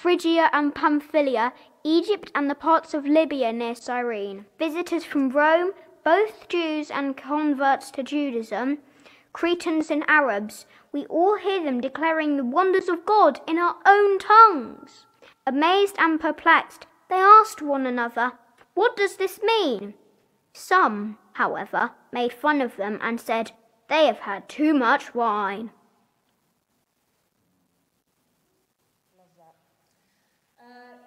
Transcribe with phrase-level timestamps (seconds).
[0.00, 1.52] Phrygia and Pamphylia,
[1.84, 7.90] Egypt and the parts of Libya near Cyrene, visitors from Rome, both Jews and converts
[7.90, 8.78] to Judaism,
[9.34, 14.18] Cretans and Arabs, we all hear them declaring the wonders of God in our own
[14.18, 15.04] tongues.
[15.46, 18.32] Amazed and perplexed, they asked one another,
[18.72, 19.92] What does this mean?
[20.54, 23.52] Some, however, made fun of them and said,
[23.90, 25.72] They have had too much wine.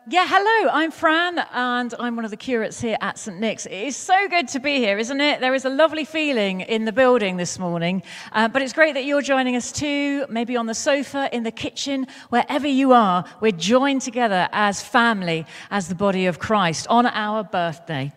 [0.05, 3.39] Yeah, hello, I'm Fran, and I'm one of the curates here at St.
[3.39, 3.65] Nick's.
[3.65, 5.39] It is so good to be here, isn't it?
[5.39, 9.05] There is a lovely feeling in the building this morning, uh, but it's great that
[9.05, 13.23] you're joining us too, maybe on the sofa, in the kitchen, wherever you are.
[13.39, 18.11] We're joined together as family, as the body of Christ on our birthday.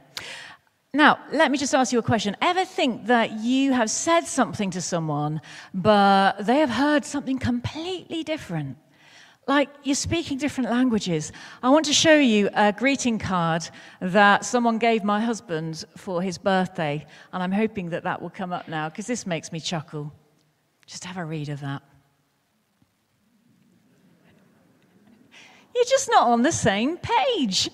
[0.92, 2.36] Now, let me just ask you a question.
[2.42, 5.40] Ever think that you have said something to someone,
[5.72, 8.76] but they have heard something completely different?
[9.46, 11.30] Like you're speaking different languages.
[11.62, 13.68] I want to show you a greeting card
[14.00, 18.52] that someone gave my husband for his birthday, and I'm hoping that that will come
[18.52, 20.12] up now because this makes me chuckle.
[20.86, 21.82] Just have a read of that.
[25.74, 27.68] You're just not on the same page.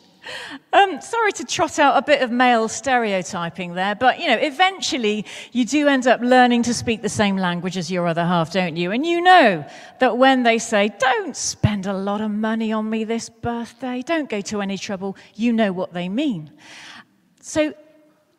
[0.73, 5.27] Um, sorry to trot out a bit of male stereotyping there, but you know, eventually
[5.53, 8.77] you do end up learning to speak the same language as your other half, don't
[8.77, 8.93] you?
[8.93, 9.65] And you know
[10.01, 14.29] that when they say, Don't spend a lot of money on me this birthday, don't
[14.29, 16.53] go to any trouble, you know what they mean.
[17.41, 17.75] So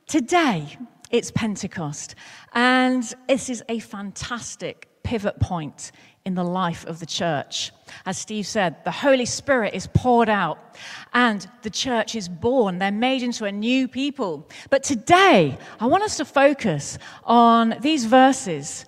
[0.08, 0.78] today,
[1.12, 2.16] it's Pentecost,
[2.54, 5.92] and this is a fantastic pivot point
[6.26, 7.72] in the life of the church.
[8.06, 10.58] As Steve said, the Holy Spirit is poured out
[11.14, 12.80] and the church is born.
[12.80, 14.48] They're made into a new people.
[14.70, 18.86] But today, I want us to focus on these verses.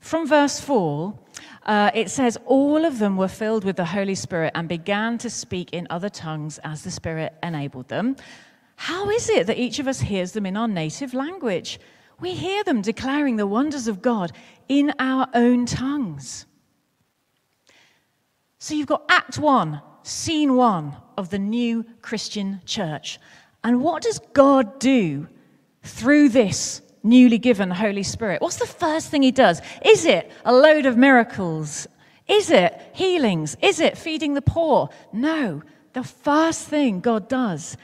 [0.00, 1.18] From verse 4,
[1.64, 5.30] uh, it says, All of them were filled with the Holy Spirit and began to
[5.30, 8.16] speak in other tongues as the Spirit enabled them.
[8.76, 11.78] How is it that each of us hears them in our native language?
[12.22, 14.30] We hear them declaring the wonders of God
[14.68, 16.46] in our own tongues.
[18.60, 23.18] So you've got Act 1, Scene 1 of the new Christian church.
[23.64, 25.26] And what does God do
[25.82, 28.40] through this newly given Holy Spirit?
[28.40, 29.60] What's the first thing He does?
[29.84, 31.88] Is it a load of miracles?
[32.28, 33.56] Is it healings?
[33.60, 34.90] Is it feeding the poor?
[35.12, 35.60] No.
[35.92, 37.76] The first thing God does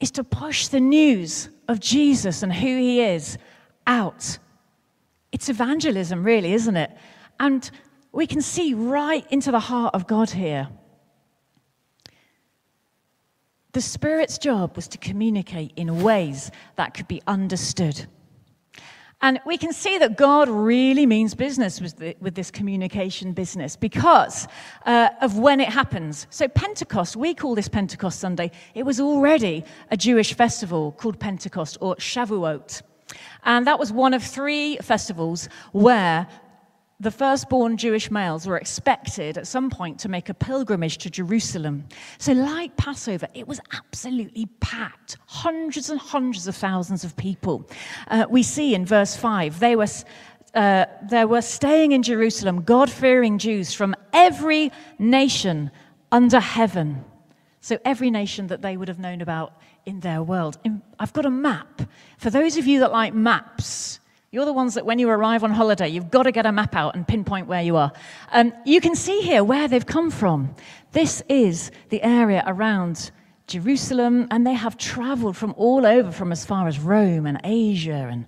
[0.00, 3.38] is to push the news of Jesus and who He is
[3.86, 4.38] out.
[5.32, 6.90] It's evangelism, really, isn't it?
[7.38, 7.70] And
[8.12, 10.68] we can see right into the heart of God here.
[13.72, 18.06] The Spirit's job was to communicate in ways that could be understood.
[19.22, 23.76] And we can see that God really means business with, the, with this communication business
[23.76, 24.48] because
[24.86, 26.26] uh, of when it happens.
[26.30, 28.50] So, Pentecost, we call this Pentecost Sunday.
[28.74, 32.80] It was already a Jewish festival called Pentecost or Shavuot.
[33.44, 36.26] And that was one of three festivals where
[37.00, 41.86] the firstborn Jewish males were expected at some point to make a pilgrimage to Jerusalem.
[42.18, 47.66] So, like Passover, it was absolutely packed hundreds and hundreds of thousands of people.
[48.08, 49.88] Uh, we see in verse 5 they were.
[50.52, 55.70] Uh, there were staying in Jerusalem God fearing Jews from every nation
[56.10, 57.04] under heaven.
[57.60, 59.54] So, every nation that they would have known about
[59.86, 60.58] in their world.
[60.98, 61.82] I've got a map.
[62.18, 64.00] For those of you that like maps,
[64.32, 66.76] you're the ones that when you arrive on holiday, you've got to get a map
[66.76, 67.92] out and pinpoint where you are.
[68.30, 70.54] Um, you can see here where they've come from.
[70.92, 73.10] This is the area around
[73.48, 78.08] Jerusalem, and they have traveled from all over, from as far as Rome and Asia
[78.10, 78.24] and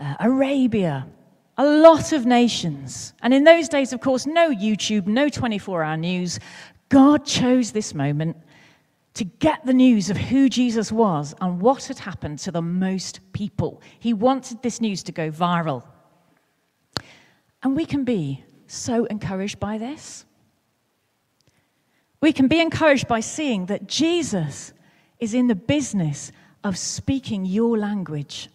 [0.00, 1.06] uh, Arabia.
[1.58, 3.12] A lot of nations.
[3.20, 6.38] And in those days, of course, no YouTube, no 24 hour news.
[6.88, 8.36] God chose this moment
[9.14, 13.20] to get the news of who Jesus was and what had happened to the most
[13.32, 13.82] people.
[13.98, 15.82] He wanted this news to go viral.
[17.62, 20.24] And we can be so encouraged by this.
[22.20, 24.72] We can be encouraged by seeing that Jesus
[25.18, 26.32] is in the business
[26.62, 28.48] of speaking your language.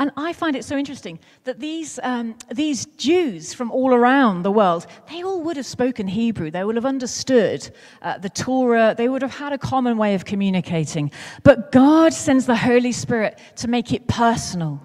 [0.00, 4.50] And I find it so interesting that these, um, these Jews from all around the
[4.50, 6.50] world, they all would have spoken Hebrew.
[6.50, 7.70] They would have understood
[8.00, 8.94] uh, the Torah.
[8.96, 11.12] They would have had a common way of communicating.
[11.42, 14.80] But God sends the Holy Spirit to make it personal.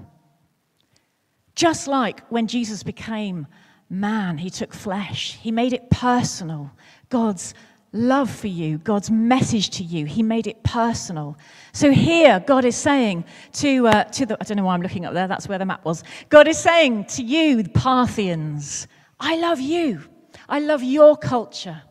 [1.56, 3.48] Just like when Jesus became
[3.90, 6.72] man, he took flesh, he made it personal.
[7.08, 7.54] God's
[7.96, 10.06] love for you, God's message to you.
[10.06, 11.38] He made it personal.
[11.74, 15.06] So here, God is saying to, uh, to the, I don't know why I'm looking
[15.06, 16.04] up there, that's where the map was.
[16.30, 18.88] God is saying to you, the Parthians,
[19.20, 20.04] I love you.
[20.48, 21.82] I love your culture,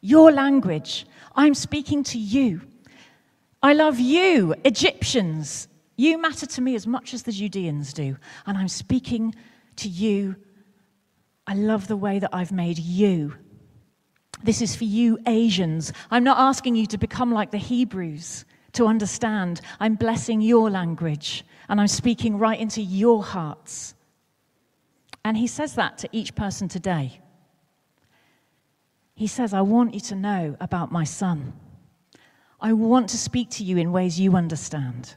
[0.00, 1.06] your language.
[1.34, 2.60] I'm speaking to you.
[3.62, 5.68] I love you, Egyptians.
[5.96, 8.16] You matter to me as much as the Judeans do.
[8.46, 9.34] And I'm speaking
[9.76, 10.36] to you.
[11.46, 13.34] I love the way that I've made you
[14.42, 15.92] this is for you, Asians.
[16.10, 19.60] I'm not asking you to become like the Hebrews to understand.
[19.80, 23.94] I'm blessing your language and I'm speaking right into your hearts.
[25.24, 27.20] And he says that to each person today.
[29.14, 31.52] He says, I want you to know about my son.
[32.60, 35.14] I want to speak to you in ways you understand.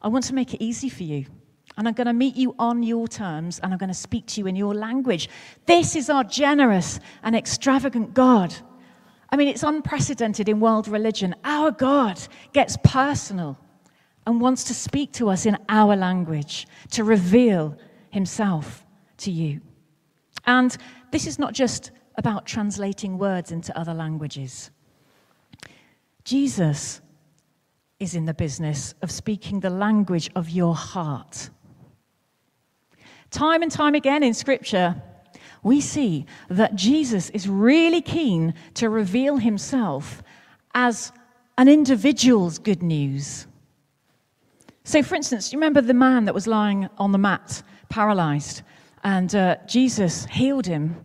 [0.00, 1.26] I want to make it easy for you.
[1.76, 4.40] And I'm going to meet you on your terms and I'm going to speak to
[4.40, 5.28] you in your language.
[5.66, 8.54] This is our generous and extravagant God.
[9.30, 11.34] I mean, it's unprecedented in world religion.
[11.42, 12.20] Our God
[12.52, 13.58] gets personal
[14.26, 17.76] and wants to speak to us in our language, to reveal
[18.10, 18.86] himself
[19.18, 19.60] to you.
[20.46, 20.76] And
[21.10, 24.70] this is not just about translating words into other languages.
[26.24, 27.00] Jesus
[27.98, 31.50] is in the business of speaking the language of your heart.
[33.34, 34.94] Time and time again in Scripture,
[35.64, 40.22] we see that Jesus is really keen to reveal himself
[40.72, 41.10] as
[41.58, 43.48] an individual's good news.
[44.84, 48.62] So, for instance, you remember the man that was lying on the mat, paralyzed,
[49.02, 51.02] and uh, Jesus healed him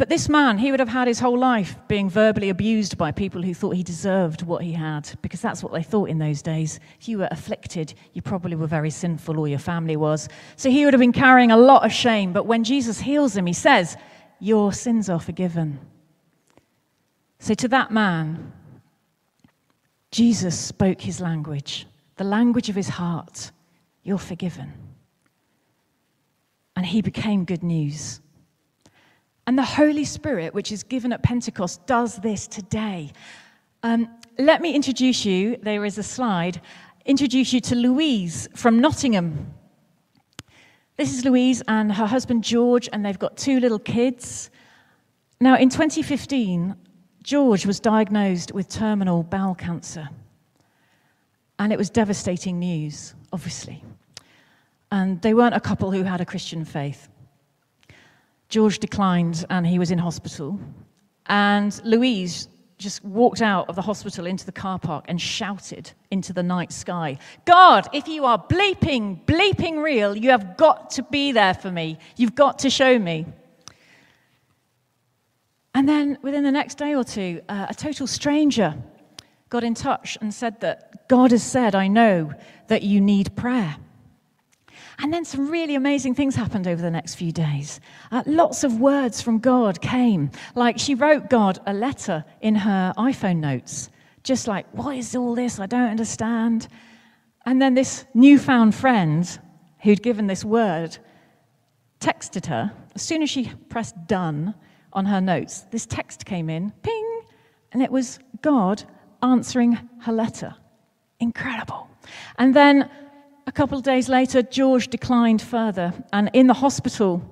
[0.00, 3.42] but this man, he would have had his whole life being verbally abused by people
[3.42, 6.80] who thought he deserved what he had, because that's what they thought in those days.
[6.98, 10.26] If you were afflicted, you probably were very sinful, or your family was.
[10.56, 12.32] So he would have been carrying a lot of shame.
[12.32, 13.98] But when Jesus heals him, he says,
[14.38, 15.78] Your sins are forgiven.
[17.38, 18.54] So to that man,
[20.12, 21.86] Jesus spoke his language,
[22.16, 23.50] the language of his heart.
[24.02, 24.72] You're forgiven.
[26.74, 28.22] And he became good news.
[29.50, 33.10] And the Holy Spirit, which is given at Pentecost, does this today.
[33.82, 34.08] Um,
[34.38, 36.60] let me introduce you, there is a slide,
[37.04, 39.52] introduce you to Louise from Nottingham.
[40.96, 44.50] This is Louise and her husband George, and they've got two little kids.
[45.40, 46.76] Now, in 2015,
[47.24, 50.10] George was diagnosed with terminal bowel cancer.
[51.58, 53.82] And it was devastating news, obviously.
[54.92, 57.08] And they weren't a couple who had a Christian faith.
[58.50, 60.60] George declined and he was in hospital.
[61.26, 66.32] And Louise just walked out of the hospital into the car park and shouted into
[66.32, 71.32] the night sky God, if you are bleeping, bleeping real, you have got to be
[71.32, 71.98] there for me.
[72.16, 73.26] You've got to show me.
[75.74, 78.74] And then within the next day or two, uh, a total stranger
[79.50, 82.32] got in touch and said that God has said, I know
[82.66, 83.76] that you need prayer.
[85.02, 87.80] And then some really amazing things happened over the next few days.
[88.10, 90.30] Uh, lots of words from God came.
[90.54, 93.90] Like she wrote God a letter in her iPhone notes,
[94.24, 95.58] just like, What is all this?
[95.58, 96.68] I don't understand.
[97.46, 99.26] And then this newfound friend
[99.82, 100.98] who'd given this word
[102.00, 102.72] texted her.
[102.94, 104.54] As soon as she pressed done
[104.92, 107.22] on her notes, this text came in ping,
[107.72, 108.82] and it was God
[109.22, 110.54] answering her letter.
[111.20, 111.88] Incredible.
[112.38, 112.90] And then
[113.50, 117.28] a couple of days later, George declined further, and in the hospital,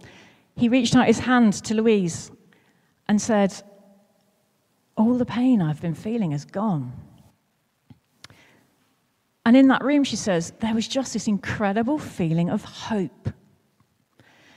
[0.56, 2.32] he reached out his hand to Louise
[3.06, 3.54] and said,
[4.96, 6.92] All the pain I've been feeling is gone.
[9.46, 13.28] And in that room, she says, there was just this incredible feeling of hope.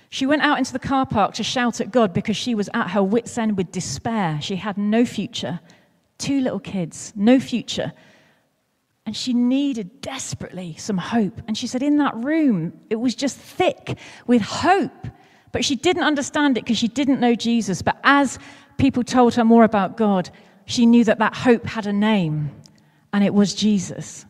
[0.09, 2.89] She went out into the car park to shout at God because she was at
[2.89, 4.39] her wits' end with despair.
[4.41, 5.59] She had no future,
[6.17, 7.93] two little kids, no future.
[9.11, 11.41] And she needed desperately some hope.
[11.45, 15.05] And she said, in that room, it was just thick with hope.
[15.51, 17.81] But she didn't understand it because she didn't know Jesus.
[17.81, 18.39] But as
[18.77, 20.29] people told her more about God,
[20.63, 22.51] she knew that that hope had a name,
[23.11, 24.25] and it was Jesus.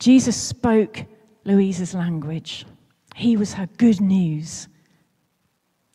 [0.00, 1.04] Jesus spoke
[1.44, 2.66] Louise's language.
[3.14, 4.66] He was her good news.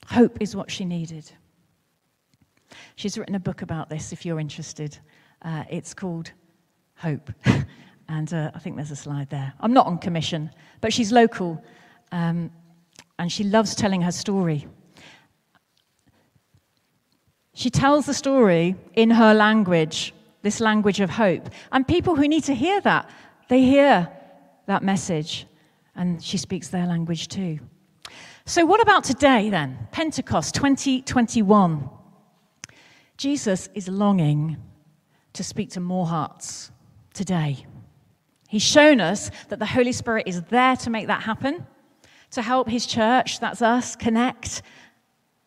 [0.08, 1.30] Hope is what she needed.
[2.96, 4.98] She's written a book about this if you're interested.
[5.42, 6.32] Uh, it's called
[6.96, 7.30] Hope.
[8.10, 9.54] and uh, I think there's a slide there.
[9.62, 10.50] I'm not on commission,
[10.82, 11.64] but she's local
[12.12, 12.52] um,
[13.20, 14.68] and she loves telling her story.
[17.54, 21.50] She tells the story in her language, this language of hope.
[21.72, 23.10] And people who need to hear that,
[23.48, 24.10] they hear
[24.66, 25.46] that message.
[25.96, 27.60] And she speaks their language too.
[28.46, 29.88] So, what about today then?
[29.92, 31.90] Pentecost 2021.
[33.18, 34.58] Jesus is longing
[35.34, 36.72] to speak to more hearts
[37.14, 37.66] today.
[38.50, 41.68] He's shown us that the Holy Spirit is there to make that happen,
[42.32, 44.64] to help his church, that's us, connect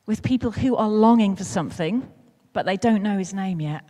[0.06, 2.09] with people who are longing for something,
[2.52, 3.82] but they don't know his name yet.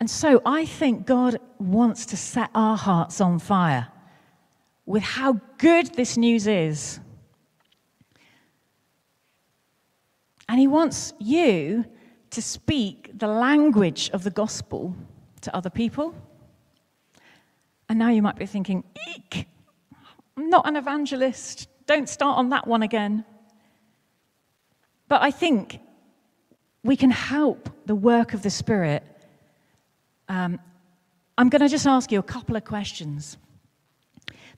[0.00, 3.86] And so I think God wants to set our hearts on fire
[4.84, 6.98] with how good this news is.
[10.48, 11.84] And he wants you
[12.30, 14.96] to speak the language of the gospel
[15.42, 16.16] to other people.
[17.88, 19.46] And now you might be thinking, eek,
[20.36, 21.68] I'm not an evangelist.
[21.86, 23.24] Don't start on that one again.
[25.08, 25.78] But I think
[26.82, 29.02] we can help the work of the Spirit.
[30.28, 30.58] Um,
[31.36, 33.36] I'm going to just ask you a couple of questions.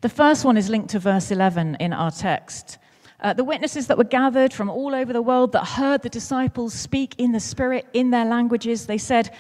[0.01, 2.79] The first one is linked to verse 11 in our text.
[3.21, 6.75] Uh, the witnesses that were gathered from all over the world that heard the disciples
[6.75, 9.31] speak in the Spirit in their languages, they said,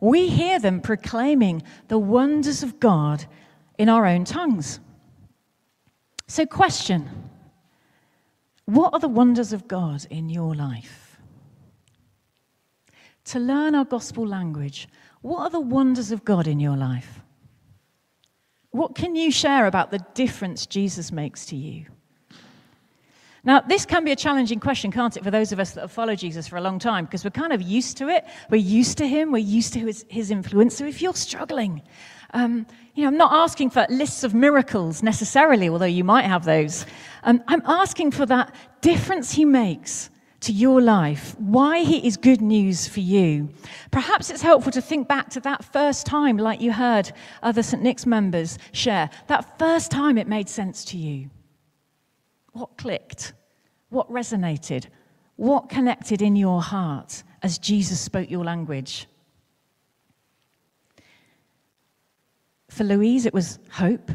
[0.00, 3.24] We hear them proclaiming the wonders of God
[3.78, 4.80] in our own tongues.
[6.26, 7.08] So, question
[8.66, 11.18] what are the wonders of God in your life?
[13.24, 14.88] To learn our gospel language,
[15.22, 17.20] what are the wonders of God in your life?
[18.70, 21.86] What can you share about the difference Jesus makes to you?
[23.44, 25.92] Now, this can be a challenging question, can't it, for those of us that have
[25.92, 28.24] followed Jesus for a long time, because we're kind of used to it.
[28.50, 30.76] We're used to him, we're used to his, his influence.
[30.76, 31.82] So if you're struggling,
[32.34, 36.44] um, you know, I'm not asking for lists of miracles necessarily, although you might have
[36.44, 36.84] those.
[37.22, 42.40] Um, I'm asking for that difference he makes to your life, why he is good
[42.40, 43.48] news for you.
[43.90, 47.82] Perhaps it's helpful to think back to that first time, like you heard other St.
[47.82, 51.28] Nick's members share, that first time it made sense to you.
[52.58, 53.34] What clicked?
[53.88, 54.86] What resonated?
[55.36, 59.06] What connected in your heart as Jesus spoke your language?
[62.68, 64.10] For Louise, it was hope.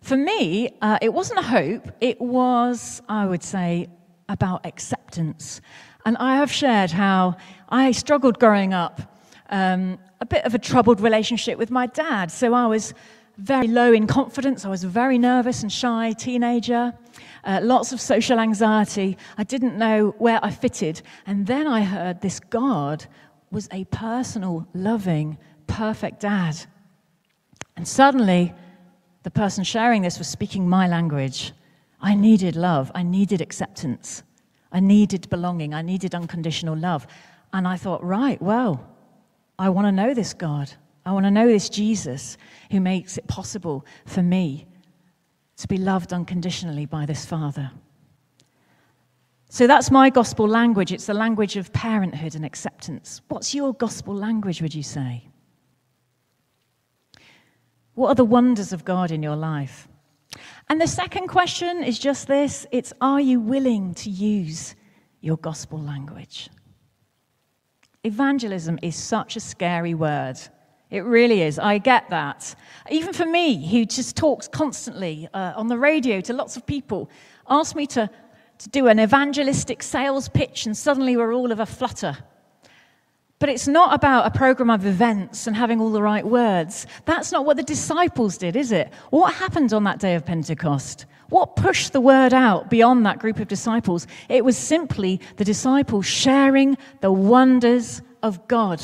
[0.00, 3.88] For me, uh, it wasn't a hope, it was, I would say,
[4.28, 5.60] about acceptance.
[6.06, 7.36] And I have shared how
[7.68, 9.18] I struggled growing up,
[9.50, 12.30] um, a bit of a troubled relationship with my dad.
[12.30, 12.94] So I was
[13.38, 16.92] very low in confidence, I was a very nervous and shy teenager.
[17.44, 19.16] Uh, lots of social anxiety.
[19.38, 21.02] I didn't know where I fitted.
[21.24, 23.06] And then I heard this God
[23.50, 26.56] was a personal, loving, perfect dad.
[27.76, 28.52] And suddenly,
[29.22, 31.52] the person sharing this was speaking my language.
[32.00, 32.90] I needed love.
[32.94, 34.24] I needed acceptance.
[34.72, 35.74] I needed belonging.
[35.74, 37.06] I needed unconditional love.
[37.52, 38.84] And I thought, right, well,
[39.58, 40.72] I want to know this God.
[41.08, 42.36] I want to know this Jesus
[42.70, 44.66] who makes it possible for me
[45.56, 47.70] to be loved unconditionally by this Father.
[49.48, 50.92] So that's my gospel language.
[50.92, 53.22] It's the language of parenthood and acceptance.
[53.28, 55.26] What's your gospel language, would you say?
[57.94, 59.88] What are the wonders of God in your life?
[60.68, 64.74] And the second question is just this it's are you willing to use
[65.22, 66.50] your gospel language?
[68.04, 70.38] Evangelism is such a scary word.
[70.90, 71.58] It really is.
[71.58, 72.54] I get that.
[72.90, 77.10] Even for me, who just talks constantly uh, on the radio to lots of people,
[77.48, 78.08] ask me to,
[78.58, 82.16] to do an evangelistic sales pitch, and suddenly we're all of a flutter.
[83.38, 86.86] But it's not about a program of events and having all the right words.
[87.04, 88.90] That's not what the disciples did, is it?
[89.10, 91.06] What happened on that day of Pentecost?
[91.28, 94.06] What pushed the word out beyond that group of disciples?
[94.28, 98.82] It was simply the disciples sharing the wonders of God.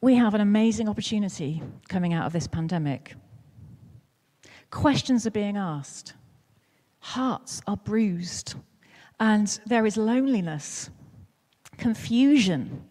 [0.00, 3.14] We have an amazing opportunity coming out of this pandemic.
[4.70, 6.14] Questions are being asked,
[7.00, 8.54] hearts are bruised,
[9.18, 10.90] and there is loneliness
[11.78, 12.84] confusion.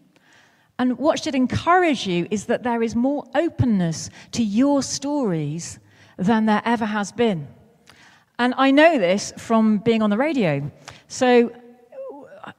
[0.80, 5.80] And what should encourage you is that there is more openness to your stories
[6.18, 7.48] than there ever has been.
[8.40, 10.72] And I know this from being on the radio.
[11.08, 11.52] So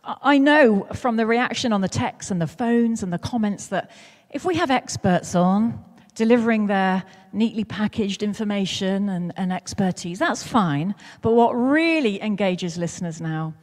[0.05, 3.91] I know from the reaction on the texts and the phones and the comments that
[4.31, 10.95] if we have experts on delivering their neatly packaged information and, and expertise, that's fine.
[11.23, 13.55] But what really engages listeners now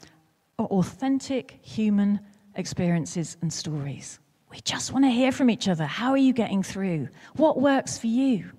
[0.57, 2.19] are authentic human
[2.55, 4.19] experiences and stories.
[4.49, 5.85] We just want to hear from each other.
[5.85, 7.09] How are you getting through?
[7.35, 8.51] What works for you?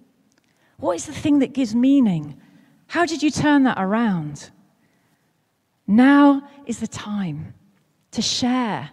[0.79, 2.39] What is the thing that gives meaning?
[2.87, 4.51] How did you turn that around?
[5.87, 7.55] Now is the time
[8.11, 8.91] to share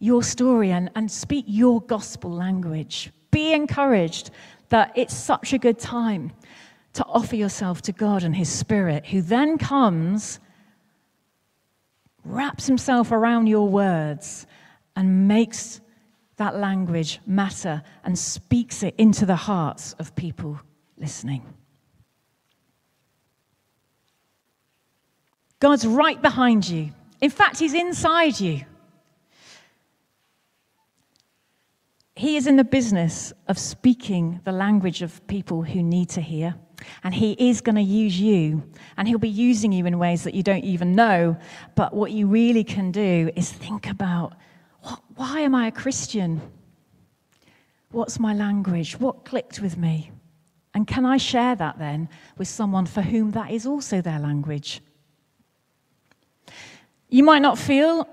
[0.00, 3.12] your story and, and speak your gospel language.
[3.30, 4.30] Be encouraged
[4.70, 6.32] that it's such a good time
[6.94, 10.40] to offer yourself to God and His Spirit, who then comes,
[12.24, 14.46] wraps Himself around your words,
[14.96, 15.80] and makes
[16.36, 20.58] that language matter and speaks it into the hearts of people
[20.96, 21.44] listening.
[25.60, 26.90] God's right behind you.
[27.20, 28.64] In fact, He's inside you.
[32.20, 36.54] He is in the business of speaking the language of people who need to hear.
[37.02, 38.62] And He is going to use you.
[38.98, 41.38] And He'll be using you in ways that you don't even know.
[41.76, 44.34] But what you really can do is think about
[44.82, 46.42] what, why am I a Christian?
[47.90, 49.00] What's my language?
[49.00, 50.10] What clicked with me?
[50.74, 54.82] And can I share that then with someone for whom that is also their language?
[57.08, 58.06] You might not feel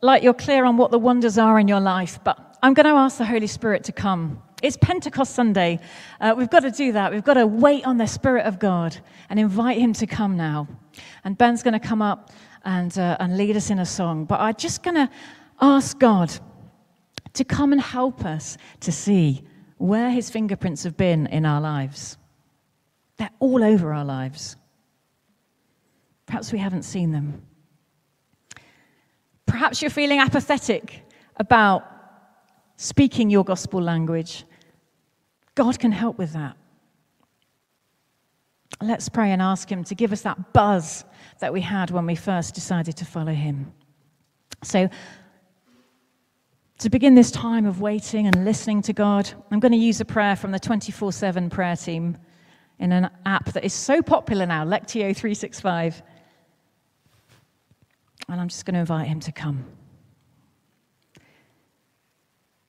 [0.00, 2.92] like you're clear on what the wonders are in your life, but I'm going to
[2.92, 4.40] ask the Holy Spirit to come.
[4.62, 5.80] It's Pentecost Sunday.
[6.20, 7.10] Uh, we've got to do that.
[7.10, 8.96] We've got to wait on the Spirit of God
[9.28, 10.68] and invite Him to come now.
[11.24, 12.30] And Ben's going to come up
[12.64, 14.26] and, uh, and lead us in a song.
[14.26, 15.10] But I'm just going to
[15.60, 16.32] ask God
[17.32, 19.42] to come and help us to see
[19.78, 22.16] where His fingerprints have been in our lives.
[23.16, 24.54] They're all over our lives.
[26.26, 27.42] Perhaps we haven't seen them.
[29.46, 31.02] Perhaps you're feeling apathetic
[31.38, 31.91] about
[32.82, 34.44] speaking your gospel language.
[35.54, 36.56] God can help with that.
[38.80, 41.04] Let's pray and ask Him to give us that buzz
[41.38, 43.72] that we had when we first decided to follow Him.
[44.64, 44.88] So,
[46.78, 50.04] to begin this time of waiting and listening to God, I'm going to use a
[50.04, 52.18] prayer from the 24 7 prayer team
[52.80, 56.02] in an app that is so popular now, Lectio 365.
[58.28, 59.64] And I'm just going to invite him to come.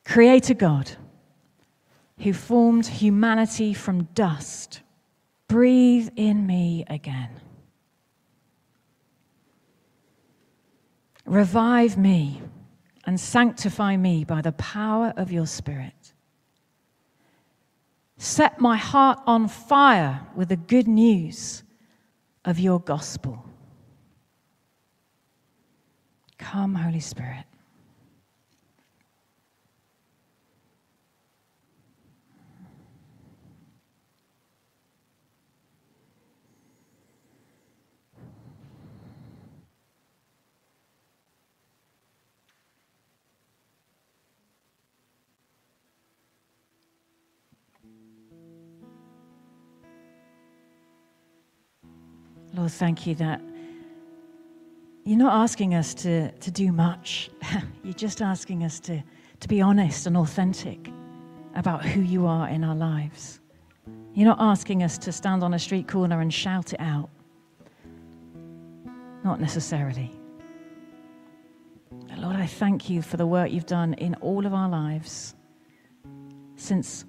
[0.06, 0.92] Creator God,
[2.20, 4.82] who formed humanity from dust,
[5.48, 7.30] breathe in me again.
[11.26, 12.42] Revive me
[13.06, 16.14] and sanctify me by the power of your Spirit.
[18.18, 21.64] Set my heart on fire with the good news
[22.46, 23.46] of your gospel.
[26.38, 27.46] Come, Holy Spirit.
[52.64, 53.42] Lord, thank you that
[55.04, 57.30] you're not asking us to, to do much.
[57.84, 59.04] You're just asking us to,
[59.42, 60.90] to be honest and authentic
[61.56, 63.42] about who you are in our lives.
[64.14, 67.10] You're not asking us to stand on a street corner and shout it out.
[69.26, 70.10] Not necessarily.
[72.16, 75.36] Lord, I thank you for the work you've done in all of our lives
[76.56, 77.04] since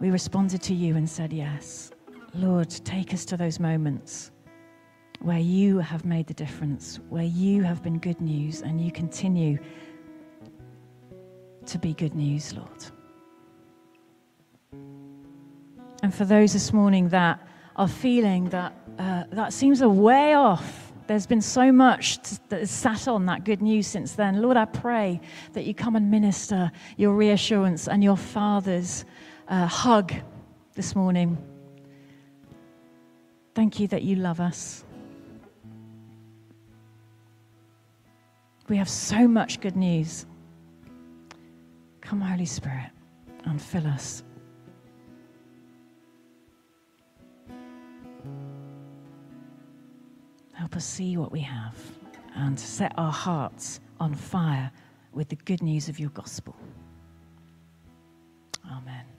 [0.00, 1.92] we responded to you and said yes.
[2.34, 4.32] Lord, take us to those moments
[5.24, 9.58] where you have made the difference, where you have been good news, and you continue
[11.66, 12.84] to be good news, Lord.
[16.02, 20.92] And for those this morning that are feeling that uh, that seems a way off,
[21.06, 24.42] there's been so much that has sat on that good news since then.
[24.42, 25.20] Lord, I pray
[25.52, 29.04] that you come and minister your reassurance and your Father's
[29.48, 30.12] uh, hug
[30.74, 31.38] this morning.
[33.54, 34.84] Thank you that you love us.
[38.68, 40.26] We have so much good news.
[42.00, 42.90] Come, Holy Spirit,
[43.44, 44.22] and fill us.
[50.54, 51.76] Help us see what we have
[52.34, 54.70] and set our hearts on fire
[55.12, 56.56] with the good news of your gospel.
[58.70, 59.11] Amen.